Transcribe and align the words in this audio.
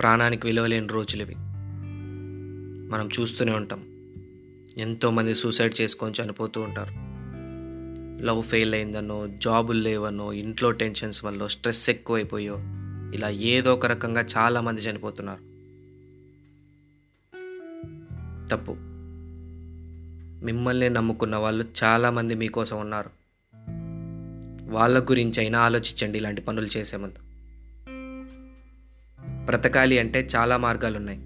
ప్రాణానికి 0.00 0.46
విలువలేని 0.46 0.86
రోజులు 0.86 1.22
ఇవి 1.22 1.34
మనం 2.90 3.08
చూస్తూనే 3.20 3.52
ఉంటాం. 3.52 3.80
ఎంతోమంది 4.78 5.34
సూసైడ్ 5.34 5.80
చేసుకొని 5.80 6.14
చనిపోతూ 6.22 6.60
ఉంటారు. 6.60 7.10
లవ్ 8.24 8.42
ఫెయిల్ 8.42 8.74
అయిందనో 8.74 9.28
జాబులు 9.28 9.80
లేవనో 9.80 10.32
ఇంట్లో 10.32 10.70
టెన్షన్స్ 10.70 11.24
వల్ల 11.24 11.46
స్ట్రెస్ 11.46 11.90
ఎక్కువైపోయో 11.90 12.56
ఇలా 13.14 13.28
ఏదో 13.28 13.74
ఒక 13.74 13.86
రకంగా 13.86 14.26
చాలామంది 14.36 14.80
చనిపోతున్నారు. 14.80 15.40
తప్పు. 18.48 18.76
మిమ్మల్ని 20.44 20.90
నమ్ముకున్న 20.90 21.36
వాళ్ళు 21.36 21.64
చాలామంది 21.84 22.34
మీకోసం 22.34 22.80
ఉన్నారు. 22.80 23.10
వాళ్ళ 24.70 25.02
గురించి 25.02 25.40
అయినా 25.40 25.60
ఆలోచించండి 25.60 26.18
ఇలాంటి 26.18 26.40
పనులు 26.40 26.68
చేసే 26.76 26.96
ముందు. 26.96 27.29
బ్రతకాలి 29.50 29.98
అంటే 29.98 30.28
చాలా 30.36 30.56
మార్గాలు 30.56 30.96
ఉన్నాయి 30.96 31.18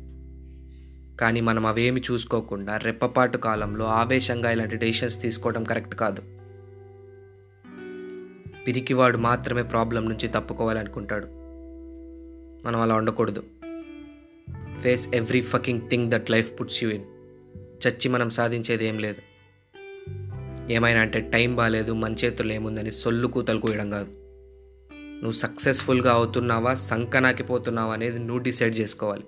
కానీ 1.16 1.40
మనం 1.40 1.66
అవేమి 1.66 2.00
చూసుకోకుండా 2.00 2.76
రెప్పపాటు 2.76 3.38
కాలంలో 3.38 3.84
ఆవేశంగా 3.84 4.50
ఇలాంటి 4.50 4.76
డెసిషన్స్ 4.76 5.22
తీసుకోవడం 5.22 5.64
కరెక్ట్ 5.64 5.94
కాదు. 5.94 6.22
పిరికివాడు 8.66 9.18
మాత్రమే 9.18 9.62
ప్రాబ్లం 9.62 10.08
నుంచి 10.08 10.28
తప్పుకోవాలనుకుంటాడు. 10.28 11.26
మనం 12.66 12.80
అలా 12.80 12.94
ఉండకూడదు. 12.94 13.44
Face 14.82 15.08
every 15.14 15.40
fucking 15.40 15.80
thing 15.90 16.10
that 16.10 16.30
life 16.30 16.60
puts 16.60 16.84
you 16.84 16.90
in. 16.90 17.04
చచ్చి 17.56 18.08
మనం 18.08 18.30
సాధించేది 18.30 18.86
ఏం 18.86 18.98
లేదు. 18.98 19.22
ఏమైనా 20.72 21.00
అంటే 21.00 21.20
టైం 21.20 21.56
బాగాలేదు 21.56 21.92
మన 21.92 22.12
చేతుల్లో 22.12 22.54
ఏముందని 22.54 22.92
సొల్లు 22.92 23.26
కూతలు 23.26 23.60
కూయడం 23.60 23.90
కాదు. 23.90 24.23
నువ్వు 25.14 25.32
సక్సెస్ఫుల్గా 25.32 26.12
అవుతున్నావా 26.12 26.74
సంకనాకిపోతున్నావా 26.74 27.92
అనేది 27.92 28.18
నువ్వు 28.18 28.38
డిసైడ్ 28.38 28.76
చేసుకోవాలి. 28.76 29.24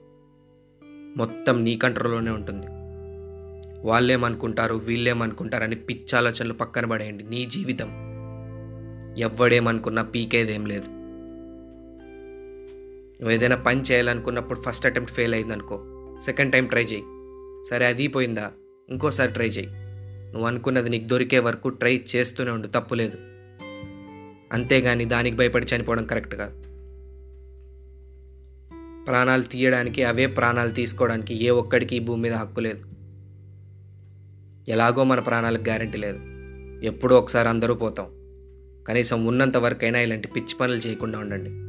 మొత్తం 1.17 1.65
నీ 1.65 1.77
కంట్రోల్లోనే 1.77 2.31
ఉంటుంది. 2.31 2.67
వాళ్ళేమనుకుంటారు 3.89 4.75
వీళ్ళేమనుకుంటారని 4.75 5.77
పిచ్చి 5.77 6.19
ఆలోచనలు 6.19 6.53
పక్కన 6.53 6.87
పడేయండి. 6.87 7.25
నీ 7.25 7.45
జీవితం. 7.45 7.89
ఎవ్వడేమనుకున్నా 9.19 10.03
పీకేదేం 10.03 10.67
లేదు. 10.67 10.87
నువ్వు 13.21 13.31
ఏదైనా 13.31 13.57
పని 13.57 13.81
చేయాలనుకున్నప్పుడు 13.81 14.61
ఫస్ట్ 14.61 14.87
అటెంప్ట్ 14.87 15.15
ఫెయిల్ 15.15 15.35
అయిందనుకో 15.35 15.83
సెకండ్ 16.25 16.53
టైం 16.53 16.67
ట్రై 16.67 16.83
చేయి. 16.83 17.05
సరే 17.71 17.87
అది 17.87 18.09
పోయిందా? 18.09 18.53
ఇంకోసారి 18.89 19.33
ట్రై 19.33 19.47
చేయి. 19.47 19.69
నువ్వు 20.33 20.47
అనుకున్నది 20.47 20.91
నీకు 20.91 21.05
దొరికే 21.05 21.39
వరకు 21.39 21.69
ట్రై 21.69 22.05
చేస్తూనే 22.17 22.51
ఉండు 22.51 22.67
తప్పులేదు 22.67 23.19
అంతేగాని 24.53 25.05
దానికి 25.05 25.37
భయపడి 25.37 25.67
చనిపోవడం 25.77 26.05
కరెక్ట్ 26.05 26.35
కాదు. 26.35 26.61
ప్రాణాలు 29.05 29.43
తీయడానికి 29.43 30.05
అవే 30.05 30.27
ప్రాణాలు 30.27 30.71
తీసుకోవడానికి 30.71 31.45
ఏ 31.45 31.51
ఒక్కడికి 31.51 31.97
ఈ 31.97 31.99
భూమి 31.99 32.23
మీద 32.23 32.33
హక్కు 32.33 32.61
లేదు. 32.61 32.85
ఎలాగో 34.71 35.05
మన 35.05 35.21
ప్రాణాలకు 35.21 35.63
గ్యారంటీ 35.63 35.99
లేదు. 35.99 36.19
ఎప్పుడో 36.85 37.19
ఒకసారి 37.19 37.49
అందరూ 37.49 37.75
పోతాం. 37.75 38.07
కనీసం 38.89 39.27
ఉన్నంత 39.27 39.57
వరకైనా 39.57 40.01
ఇలాంటి 40.01 40.29
పిచ్చి 40.29 40.55
పనులు 40.61 40.79
చేయకుండా 40.79 41.19
ఉండండి. 41.19 41.66